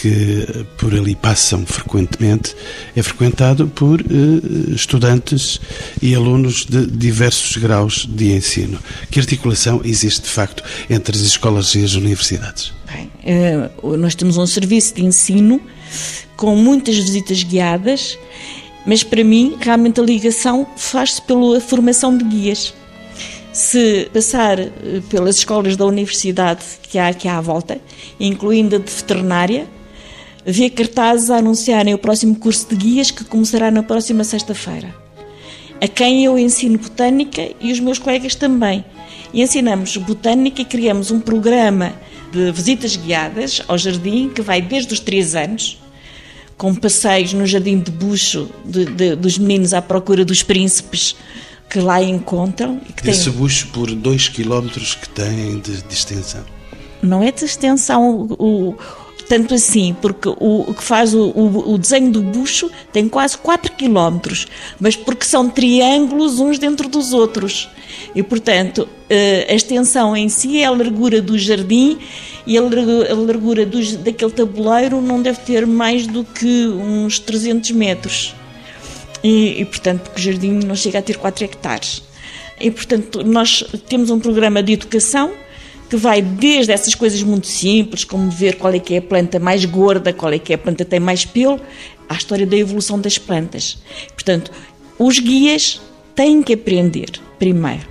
[0.00, 2.54] que por ali passam frequentemente,
[2.96, 5.60] é frequentado por eh, estudantes
[6.00, 8.78] e alunos de diversos graus de ensino.
[9.10, 12.72] Que articulação existe, de facto, entre as escolas e as universidades?
[12.90, 15.60] Bem, eh, nós temos um serviço de ensino
[16.36, 18.16] com muitas visitas guiadas
[18.84, 22.74] mas para mim, realmente a ligação faz-se pela formação de guias.
[23.52, 24.70] Se passar eh,
[25.08, 27.80] pelas escolas da universidade que há aqui à volta,
[28.18, 29.66] incluindo a de veterinária,
[30.44, 34.94] vê cartazes a anunciarem o próximo curso de guias que começará na próxima sexta-feira.
[35.80, 38.84] A quem eu ensino botânica e os meus colegas também.
[39.32, 41.94] E ensinamos botânica e criamos um programa
[42.32, 45.80] de visitas guiadas ao jardim que vai desde os 3 anos
[46.60, 51.16] com passeios no jardim de bucho de, de, dos meninos à procura dos príncipes
[51.70, 52.78] que lá encontram.
[52.86, 53.32] E que Esse tem...
[53.32, 56.44] bucho por dois quilómetros que tem de, de, extensão?
[57.00, 58.76] Não é de extensão o
[59.30, 63.70] tanto assim, porque o, que faz o, o, o, desenho do bucho tem quase 4
[63.74, 64.48] quilómetros,
[64.80, 67.68] mas porque são triângulos uns dentro dos outros.
[68.12, 71.96] E, portanto, eh, a extensão em si é a largura do jardim
[72.44, 78.34] e a largura dos, daquele tabuleiro não deve ter mais do que uns 300 metros.
[79.22, 82.02] E, e, portanto, porque o jardim não chega a ter 4 hectares.
[82.60, 85.30] E, portanto, nós temos um programa de educação
[85.90, 89.40] que vai desde essas coisas muito simples, como ver qual é que é a planta
[89.40, 91.60] mais gorda, qual é que é a planta que tem mais pelo,
[92.08, 93.78] à história da evolução das plantas.
[94.14, 94.52] Portanto,
[94.96, 95.80] os guias
[96.14, 97.88] têm que aprender primeiro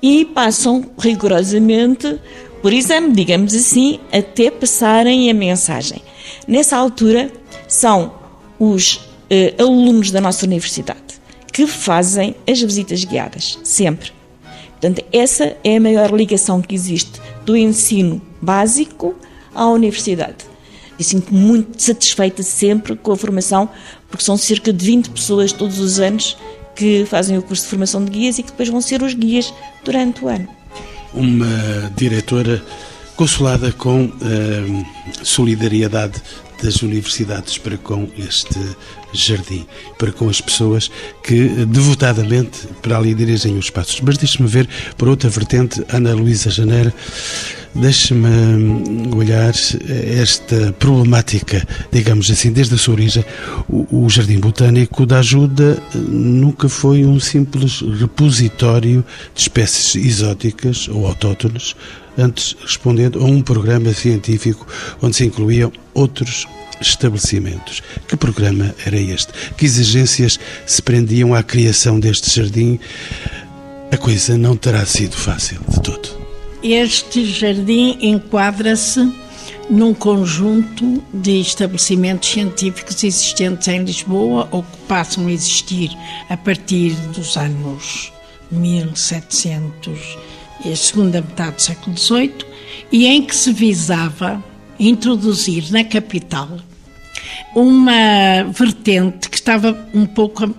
[0.00, 2.16] e passam rigorosamente
[2.62, 6.00] por exame, digamos assim, até passarem a mensagem.
[6.46, 7.28] Nessa altura,
[7.66, 8.14] são
[8.56, 11.00] os eh, alunos da nossa universidade
[11.52, 14.12] que fazem as visitas guiadas, sempre.
[14.82, 19.14] Portanto, essa é a maior ligação que existe do ensino básico
[19.54, 20.44] à universidade.
[20.98, 23.68] E sinto-me muito satisfeita sempre com a formação,
[24.08, 26.36] porque são cerca de 20 pessoas todos os anos
[26.74, 29.52] que fazem o curso de formação de guias e que depois vão ser os guias
[29.84, 30.48] durante o ano.
[31.14, 32.62] uma diretora
[33.16, 36.22] consolada com a solidariedade
[36.62, 38.58] das universidades para com este
[39.12, 39.66] jardim,
[39.98, 40.90] para com as pessoas
[41.22, 44.00] que devotadamente para ali dirigem os passos.
[44.00, 46.92] Mas deixe-me ver, por outra vertente, Ana Luísa Janeira,
[47.74, 49.52] deixe-me olhar
[50.20, 53.24] esta problemática, digamos assim, desde a sua origem.
[53.68, 61.06] O, o Jardim Botânico da Ajuda nunca foi um simples repositório de espécies exóticas ou
[61.06, 61.74] autóctones,
[62.16, 64.66] antes respondendo a um programa científico
[65.00, 66.46] onde se incluíam outros
[66.80, 67.82] estabelecimentos.
[68.08, 69.32] Que programa era este?
[69.56, 72.78] Que exigências se prendiam à criação deste jardim?
[73.90, 76.08] A coisa não terá sido fácil de todo.
[76.62, 79.12] Este jardim enquadra-se
[79.68, 85.90] num conjunto de estabelecimentos científicos existentes em Lisboa ou que passam a existir
[86.28, 88.12] a partir dos anos
[88.50, 90.31] 1700 e
[90.70, 92.34] a segunda metade do século XVIII
[92.90, 94.42] e em que se visava
[94.78, 96.48] introduzir na capital
[97.54, 100.54] uma vertente que estava um pouco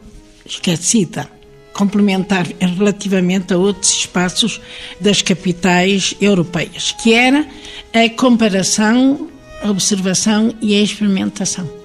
[0.45, 1.29] esquecida,
[1.73, 4.61] complementar relativamente a outros espaços
[4.99, 7.47] das capitais europeias, que era
[7.93, 9.29] a comparação,
[9.61, 11.82] a observação e a experimentação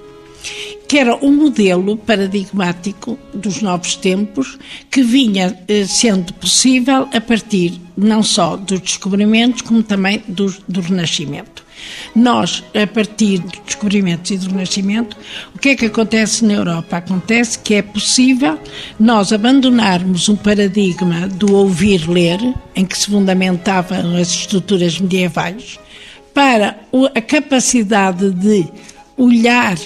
[0.89, 4.57] que era um modelo paradigmático dos novos tempos
[4.89, 10.81] que vinha eh, sendo possível a partir não só dos descobrimentos, como também do, do
[10.81, 11.63] Renascimento.
[12.15, 15.15] Nós, a partir dos descobrimentos e do Renascimento,
[15.53, 16.97] o que é que acontece na Europa?
[16.97, 18.57] Acontece que é possível
[18.99, 22.39] nós abandonarmos um paradigma do ouvir-ler,
[22.75, 25.79] em que se fundamentavam as estruturas medievais,
[26.33, 26.79] para
[27.13, 28.65] a capacidade de
[29.15, 29.77] olhar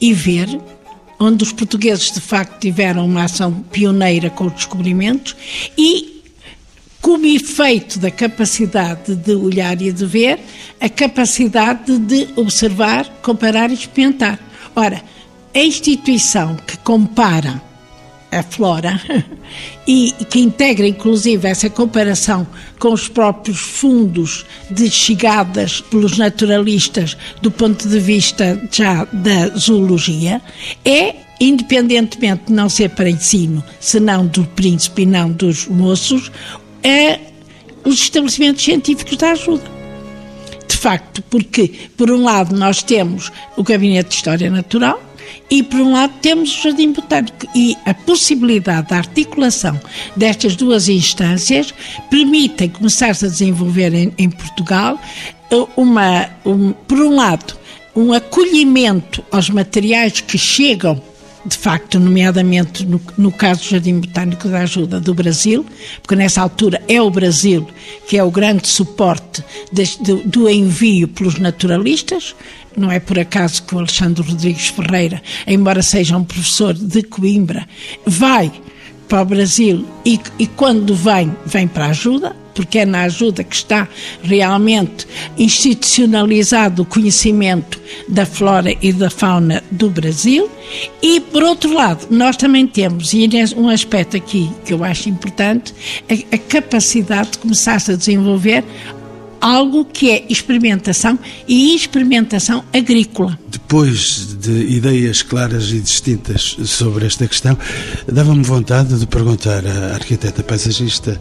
[0.00, 0.48] e ver,
[1.18, 5.34] onde os portugueses de facto tiveram uma ação pioneira com os descobrimentos
[5.76, 6.22] e
[7.00, 10.40] como efeito da capacidade de olhar e de ver,
[10.80, 14.40] a capacidade de observar, comparar e experimentar.
[14.74, 15.00] Ora,
[15.54, 17.62] a instituição que compara
[18.36, 19.00] a flora
[19.86, 22.46] e que integra inclusive essa comparação
[22.78, 30.40] com os próprios fundos de chegadas pelos naturalistas do ponto de vista já da zoologia,
[30.84, 36.30] é independentemente de não ser para ensino, senão do príncipe e não dos moços,
[36.82, 37.20] é
[37.84, 39.76] os estabelecimentos científicos da ajuda.
[40.66, 45.00] De facto, porque, por um lado, nós temos o Gabinete de História Natural,
[45.50, 47.46] e, por um lado, temos o Jardim Botânico.
[47.54, 49.80] E a possibilidade da articulação
[50.16, 51.72] destas duas instâncias
[52.10, 55.00] permitem começar-se a desenvolver em, em Portugal
[55.76, 57.56] uma, um, por um lado,
[57.94, 61.00] um acolhimento aos materiais que chegam
[61.46, 65.64] de facto, nomeadamente no, no, caso do Jardim Botânico da Ajuda do Brasil,
[66.02, 67.66] porque nessa altura é o Brasil
[68.08, 72.34] que é o grande suporte de, de, do envio pelos naturalistas,
[72.76, 77.66] não é por acaso que o Alexandre Rodrigues Ferreira, embora seja um professor de Coimbra,
[78.04, 78.52] vai
[79.08, 83.44] para o Brasil e, e quando vem, vem para a ajuda, porque é na ajuda
[83.44, 83.86] que está
[84.22, 85.06] realmente
[85.38, 90.50] institucionalizado o conhecimento da flora e da fauna do Brasil.
[91.00, 95.08] E, por outro lado, nós também temos, e é um aspecto aqui que eu acho
[95.08, 95.72] importante,
[96.08, 98.64] a, a capacidade de começar -se a desenvolver
[99.40, 103.38] algo que é experimentação e experimentação agrícola.
[103.48, 107.58] Depois de ideias claras e distintas sobre esta questão,
[108.06, 111.20] dava-me vontade de perguntar à arquiteta paisagista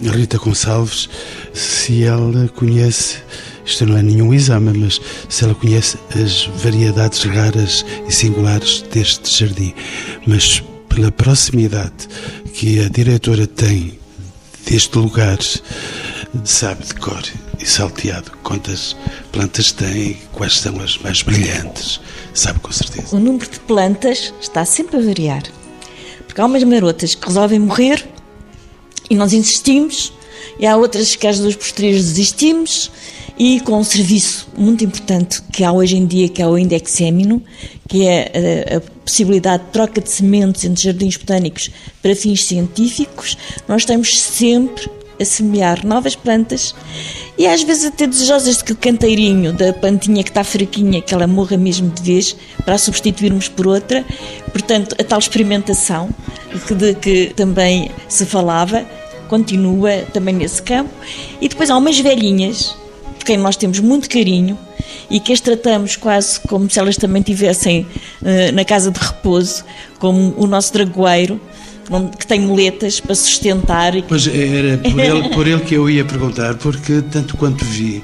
[0.00, 1.08] Rita Gonçalves
[1.52, 3.18] se ela conhece
[3.66, 9.38] isto não é nenhum exame, mas se ela conhece as variedades raras e singulares deste
[9.38, 9.72] jardim.
[10.26, 12.08] Mas pela proximidade
[12.52, 13.98] que a diretora tem
[14.66, 15.38] deste lugar,
[16.44, 17.22] sabe de cor
[17.58, 18.96] e salteado quantas
[19.32, 22.00] plantas tem, quais são as mais brilhantes,
[22.32, 23.14] sabe com certeza.
[23.14, 25.42] O número de plantas está sempre a variar,
[26.26, 28.06] porque há umas marotas que resolvem morrer
[29.08, 30.12] e nós insistimos,
[30.58, 32.90] e há outras que às duas posteriores desistimos,
[33.38, 37.42] e com um serviço muito importante que há hoje em dia, que é o Indexémino,
[37.88, 43.36] que é a, a, possibilidade de troca de sementes entre jardins botânicos para fins científicos,
[43.68, 44.88] nós estamos sempre
[45.20, 46.74] a semear novas plantas
[47.36, 51.12] e às vezes até desejosas de que o canteirinho da plantinha que está fraquinha, que
[51.12, 54.04] ela morra mesmo de vez, para a substituirmos por outra.
[54.52, 56.10] Portanto, a tal experimentação
[56.52, 58.86] de que também se falava
[59.28, 60.90] continua também nesse campo.
[61.40, 62.76] E depois há umas velhinhas,
[63.18, 64.56] de quem nós temos muito carinho,
[65.10, 67.86] e que as tratamos quase como se elas também tivessem
[68.22, 69.64] uh, na casa de repouso,
[69.98, 71.40] como o nosso dragoeiro,
[72.18, 73.92] que tem muletas para sustentar.
[74.08, 78.02] Pois era por ele, por ele que eu ia perguntar, porque tanto quanto vi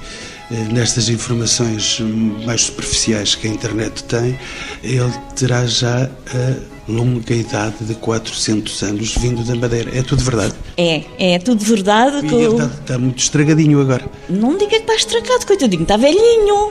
[0.50, 2.00] eh, nestas informações
[2.44, 4.38] mais superficiais que a internet tem,
[4.82, 9.96] ele terá já a longa idade de 400 anos vindo da Madeira.
[9.96, 10.54] É tudo verdade?
[10.76, 12.26] É, é tudo verdade.
[12.26, 14.04] E ele está, está, muito estragadinho agora.
[14.28, 16.70] Não diga que está estragado, coitadinho, está velhinho.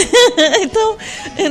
[0.62, 0.96] então,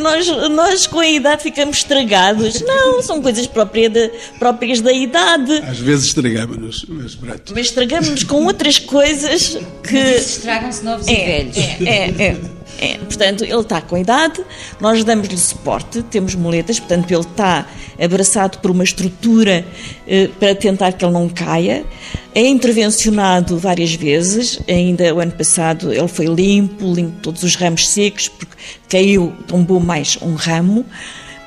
[0.02, 2.62] nós, nós com a idade ficamos estragados.
[2.62, 5.54] Não, são coisas próprias, de, próprias da idade.
[5.68, 7.54] Às vezes estragamos-nos, mas pronto.
[7.54, 9.98] Mas estragamos-nos com outras coisas que...
[9.98, 11.58] Estragam-se novos é, e velhos.
[11.58, 12.55] É, é, é.
[12.80, 14.44] É, portanto, ele está com idade,
[14.82, 17.66] nós damos-lhe suporte, temos muletas, portanto, ele está
[18.02, 19.66] abraçado por uma estrutura
[20.06, 21.86] eh, para tentar que ele não caia.
[22.34, 27.88] É intervencionado várias vezes, ainda o ano passado ele foi limpo, limpo todos os ramos
[27.88, 28.56] secos, porque
[28.90, 30.86] caiu, tombou mais um ramo.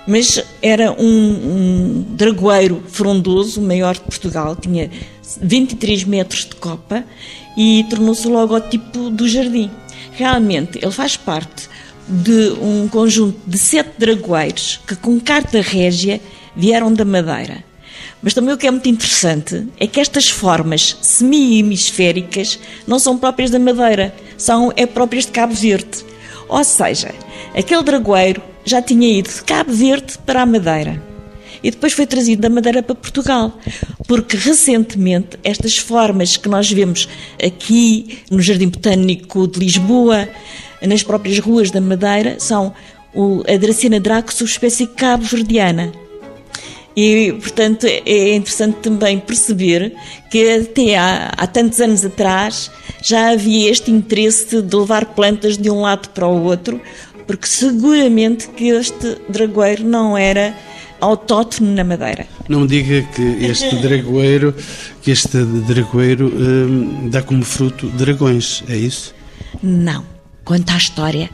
[0.07, 4.91] Mas era um, um dragoeiro frondoso, o maior de Portugal, tinha
[5.43, 7.05] 23 metros de copa
[7.55, 9.71] e tornou-se o logotipo do jardim.
[10.19, 11.69] Realmente, ele faz parte
[12.09, 16.21] de um conjunto de sete dragoeiros que, com carta régia,
[16.57, 17.63] vieram da Madeira.
[18.21, 23.53] Mas também o que é muito interessante é que estas formas semi-hemisféricas não são próprias
[23.53, 26.05] da Madeira, são é próprias de Cabo Verde.
[26.49, 27.15] Ou seja,
[27.57, 31.08] aquele dragoeiro já tinha ido de Cabo Verde para a Madeira
[31.63, 33.59] e depois foi trazido da Madeira para Portugal,
[34.07, 37.09] porque recentemente estas formas que nós vemos
[37.43, 40.29] aqui no Jardim Botânico de Lisboa,
[40.83, 42.73] nas próprias ruas da Madeira, são
[43.47, 45.93] a Dracena draco, espécie cabo-verdiana.
[46.97, 49.95] E, portanto, é interessante também perceber
[50.29, 55.71] que até há, há, tantos anos atrás já havia este interesse de levar plantas de
[55.71, 56.81] um lado para o outro,
[57.25, 60.53] porque seguramente que este dragoeiro não era
[61.01, 62.27] autóctone na Madeira.
[62.49, 64.55] Não me diga que este dragoeiro,
[65.03, 69.15] que este dragoeiro hum, dá como fruto dragões, é isso?
[69.63, 70.05] Não.
[70.45, 71.31] Conta a história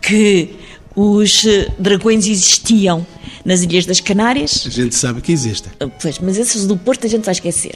[0.00, 0.56] que
[0.94, 3.06] os eh, dragões existiam
[3.44, 4.64] nas Ilhas das Canárias.
[4.66, 5.70] A gente sabe que existem.
[5.78, 7.74] Ah, pois, mas esses do Porto a gente vai esquecer.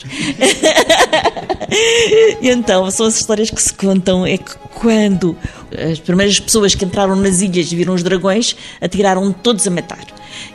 [2.40, 5.36] e então, são as histórias que se contam é que quando
[5.90, 10.04] as primeiras pessoas que entraram nas ilhas viram os dragões, atiraram todos a matar.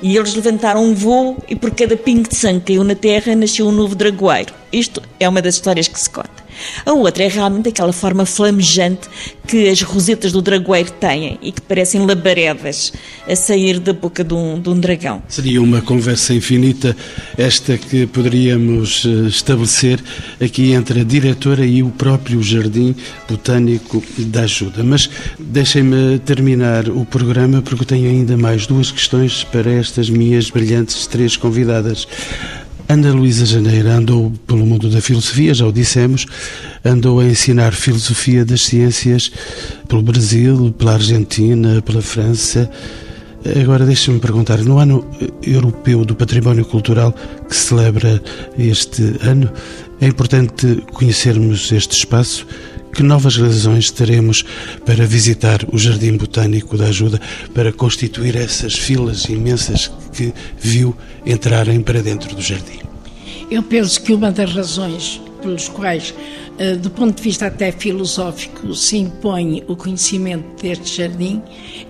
[0.01, 3.67] E eles levantaram um voo e por cada pingo de sangue caiu na terra nasceu
[3.67, 4.53] um novo dragoeiro.
[4.71, 6.44] Isto é uma das histórias que se conta.
[6.85, 9.07] A outra é realmente aquela forma flamejante
[9.47, 12.93] que as rosetas do dragoeiro têm e que parecem labaredas
[13.27, 15.21] a sair da boca de um, de um dragão.
[15.27, 16.95] Seria uma conversa infinita
[17.37, 20.03] esta que poderíamos eh, estabelecer
[20.41, 22.95] aqui entre a diretora e o próprio Jardim
[23.29, 24.83] Botânico da Ajuda.
[24.83, 31.07] Mas deixem-me terminar o programa porque tenho ainda mais duas questões para estas minhas brilhantes
[31.07, 32.07] três convidadas.
[32.87, 36.27] Ana Luísa Janeiro andou pelo mundo da filosofia, já o dissemos,
[36.83, 39.31] andou a ensinar filosofia das ciências
[39.87, 42.69] pelo Brasil, pela Argentina, pela França.
[43.59, 45.03] Agora deixa-me perguntar, no ano
[45.41, 47.11] europeu do património cultural
[47.49, 48.21] que celebra
[48.57, 49.51] este ano,
[49.99, 52.45] é importante conhecermos este espaço
[52.95, 54.45] que novas razões teremos
[54.85, 57.19] para visitar o Jardim Botânico da Ajuda,
[57.53, 62.79] para constituir essas filas imensas que viu entrarem para dentro do jardim?
[63.51, 66.13] Eu penso que uma das razões pelos quais,
[66.57, 71.41] eh, do ponto de vista até filosófico, se impõe o conhecimento deste jardim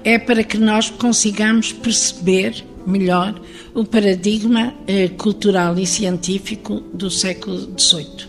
[0.04, 3.40] é para que nós consigamos perceber melhor
[3.76, 8.28] o paradigma eh, cultural e científico do século XVIII.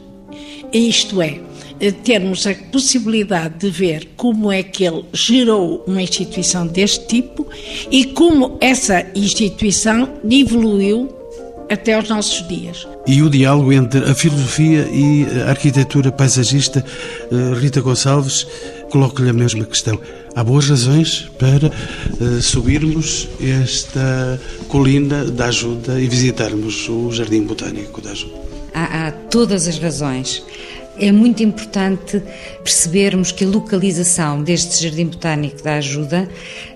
[0.72, 1.40] Isto é,
[2.04, 7.46] termos a possibilidade de ver como é que ele gerou uma instituição deste tipo
[7.90, 11.14] e como essa instituição evoluiu
[11.68, 12.86] até aos nossos dias.
[13.06, 16.84] E o diálogo entre a filosofia e a arquitetura paisagista,
[17.30, 18.46] eh, Rita Gonçalves,
[18.90, 19.98] coloco-lhe a mesma questão.
[20.34, 28.02] Há boas razões para uh, subirmos esta colina da ajuda e visitarmos o Jardim Botânico
[28.02, 28.34] da ajuda?
[28.74, 30.42] Há, há todas as razões.
[30.98, 32.22] É muito importante
[32.64, 36.28] percebermos que a localização deste Jardim Botânico da Ajuda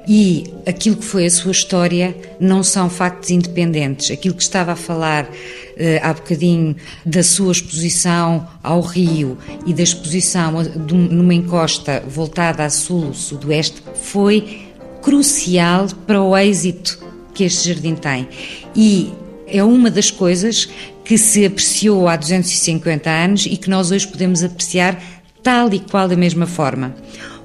[0.07, 4.11] e aquilo que foi a sua história não são factos independentes.
[4.11, 5.29] Aquilo que estava a falar
[5.77, 12.71] eh, há bocadinho da sua exposição ao rio e da exposição numa encosta voltada a
[12.71, 14.67] sul, sudoeste, foi
[15.01, 16.99] crucial para o êxito
[17.33, 18.29] que este jardim tem.
[18.77, 19.11] E
[19.47, 20.69] é uma das coisas
[21.05, 25.01] que se apreciou há 250 anos e que nós hoje podemos apreciar
[25.43, 26.95] tal e qual da mesma forma.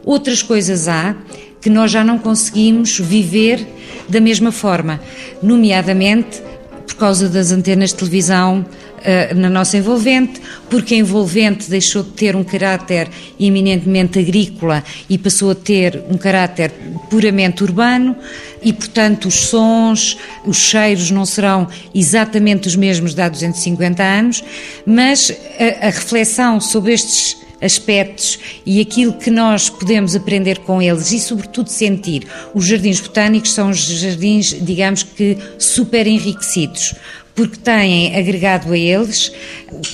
[0.03, 1.15] Outras coisas há
[1.61, 3.65] que nós já não conseguimos viver
[4.07, 5.01] da mesma forma,
[5.41, 6.41] nomeadamente
[6.85, 8.65] por causa das antenas de televisão
[9.05, 15.17] uh, na nossa envolvente, porque a envolvente deixou de ter um caráter eminentemente agrícola e
[15.17, 16.71] passou a ter um caráter
[17.09, 18.15] puramente urbano
[18.61, 24.43] e, portanto, os sons, os cheiros não serão exatamente os mesmos de há 250 anos,
[24.85, 31.11] mas a, a reflexão sobre estes aspectos e aquilo que nós podemos aprender com eles
[31.11, 32.27] e, sobretudo, sentir.
[32.53, 36.95] Os jardins botânicos são os jardins, digamos que, super enriquecidos,
[37.35, 39.31] porque têm agregado a eles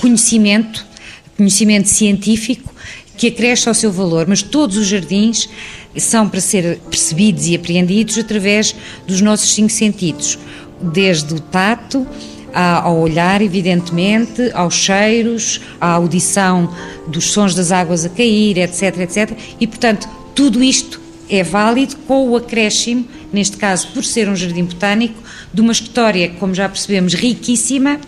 [0.00, 0.86] conhecimento,
[1.36, 2.72] conhecimento científico
[3.16, 5.48] que acresce ao seu valor, mas todos os jardins
[5.96, 8.74] são para ser percebidos e apreendidos através
[9.06, 10.38] dos nossos cinco sentidos,
[10.80, 12.06] desde o tato,
[12.54, 16.72] ao olhar, evidentemente, aos cheiros, à audição
[17.06, 19.38] dos sons das águas a cair, etc, etc.
[19.58, 24.64] E, portanto, tudo isto é válido com o acréscimo, neste caso por ser um jardim
[24.64, 25.22] botânico,
[25.52, 28.00] de uma história, como já percebemos, riquíssima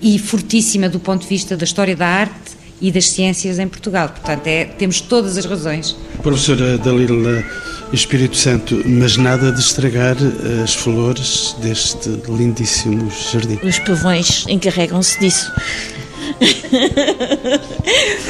[0.00, 4.08] e fortíssima do ponto de vista da história da arte e das ciências em Portugal.
[4.08, 5.96] Portanto, é, temos todas as razões.
[6.22, 7.44] Professora Dalila
[7.92, 10.16] Espírito Santo, mas nada de estragar
[10.64, 13.58] as flores deste lindíssimo jardim.
[13.62, 15.52] Os pavões encarregam-se disso.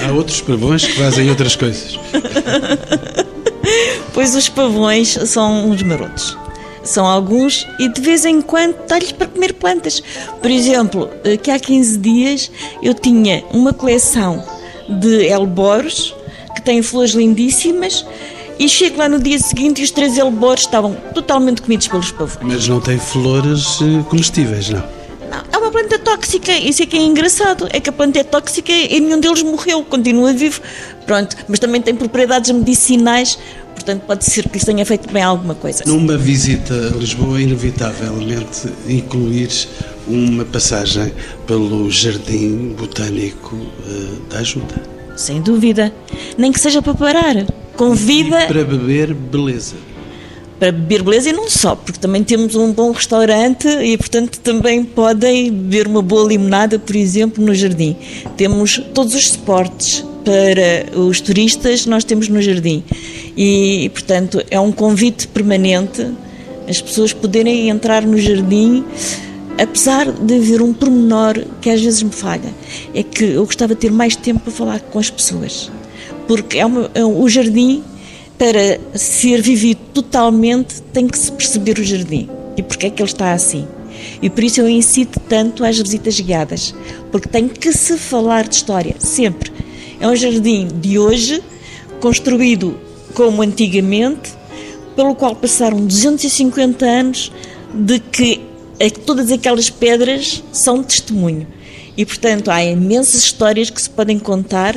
[0.05, 1.99] Há outros pavões que fazem outras coisas.
[4.13, 6.37] Pois os pavões são uns marotos.
[6.85, 10.03] São alguns e de vez em quando dá-lhes para comer plantas.
[10.41, 11.09] Por exemplo,
[11.43, 12.51] que há 15 dias
[12.83, 14.45] eu tinha uma coleção
[14.89, 16.15] de elboros
[16.55, 18.05] que têm flores lindíssimas
[18.59, 22.39] e chego lá no dia seguinte e os três elboros estavam totalmente comidos pelos pavões.
[22.43, 24.81] Mas não tem flores eh, comestíveis, não?
[25.33, 26.53] Não, é uma planta tóxica.
[26.53, 27.67] Isso é que é engraçado.
[27.71, 30.61] É que a planta é tóxica e nenhum deles morreu, continua vivo.
[31.07, 33.39] Pronto, mas também tem propriedades medicinais,
[33.83, 35.85] portanto pode ser que lhes tenha feito bem alguma coisa.
[35.87, 39.51] Numa visita a Lisboa, inevitavelmente incluir
[40.07, 41.13] uma passagem
[41.47, 44.83] pelo Jardim Botânico uh, da Ajuda.
[45.17, 45.93] Sem dúvida.
[46.39, 47.47] Nem que seja para parar.
[47.77, 48.45] Convida.
[48.45, 49.75] E para beber beleza
[50.59, 54.85] para beber beleza e não só, porque também temos um bom restaurante e, portanto, também
[54.85, 57.97] podem beber uma boa limonada, por exemplo, no jardim.
[58.37, 62.85] Temos todos os suportes para os turistas, nós temos no jardim.
[63.37, 66.07] E, portanto, é um convite permanente
[66.69, 68.85] as pessoas poderem entrar no jardim
[69.59, 72.53] apesar de haver um pormenor que às vezes me falha,
[72.95, 75.71] é que eu gostava de ter mais tempo para falar com as pessoas.
[76.27, 77.83] Porque é uma, é, o jardim
[78.39, 83.11] para ser vivido totalmente, tem que se perceber o jardim e porque é que ele
[83.11, 83.67] está assim.
[84.21, 86.75] E por isso eu incito tanto às visitas guiadas,
[87.11, 89.53] porque tem que se falar de história, sempre.
[90.01, 91.43] É um jardim de hoje,
[92.01, 92.77] construído
[93.15, 94.33] como antigamente,
[94.97, 97.33] pelo qual passaram 250 anos
[97.73, 98.41] de que
[99.07, 101.47] todas aquelas pedras são testemunho.
[101.97, 104.77] E, portanto, há imensas histórias que se podem contar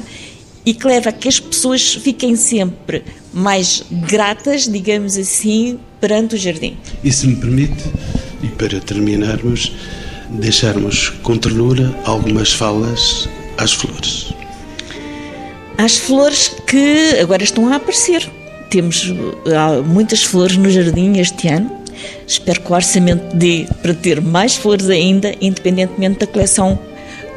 [0.65, 6.37] e que leva a que as pessoas fiquem sempre mais gratas, digamos assim, perante o
[6.37, 6.77] jardim.
[7.03, 7.83] E se me permite,
[8.43, 9.71] e para terminarmos,
[10.29, 14.33] deixarmos com ternura algumas falas às flores.
[15.77, 18.29] Às flores que agora estão a aparecer.
[18.69, 19.13] Temos
[19.85, 21.71] muitas flores no jardim este ano.
[22.27, 26.77] Espero que o orçamento dê para ter mais flores ainda, independentemente da coleção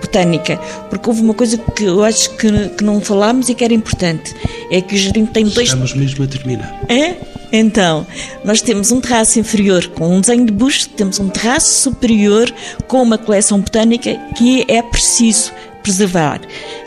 [0.01, 0.57] botânica,
[0.89, 4.34] porque houve uma coisa que eu acho que, que não falámos e que era importante,
[4.70, 5.68] é que o jardim tem dois...
[5.68, 6.80] Estamos mesmo a terminar.
[6.89, 7.16] É?
[7.53, 8.07] Então,
[8.45, 12.53] nós temos um terraço inferior com um desenho de busto, temos um terraço superior
[12.86, 16.41] com uma coleção botânica que é preciso preservar.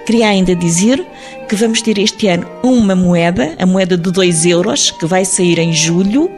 [0.06, 1.06] Queria ainda dizer
[1.52, 5.60] que vamos ter este ano uma moeda, a moeda de 2 euros, que vai sair
[5.60, 6.32] em julho,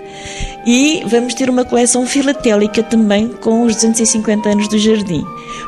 [0.66, 5.24] e vamos ter uma coleção filatélica também com os 250 anos do jardim.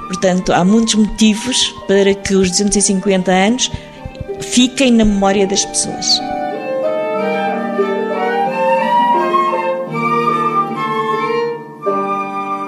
[0.08, 3.72] Portanto, há muitos motivos para que os 250 anos
[4.41, 6.20] fiquem na memória das pessoas.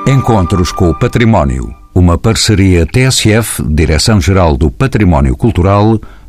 [0.07, 1.73] Encontros com o Património.
[1.95, 5.99] Uma parceria TSF, Direção-Geral do Património Cultural,